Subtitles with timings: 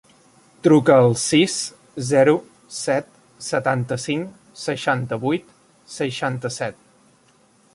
[0.67, 1.57] Truca al sis,
[2.07, 2.33] zero,
[2.77, 3.11] set,
[3.49, 5.55] setanta-cinc, seixanta-vuit,
[5.99, 6.83] seixanta-set.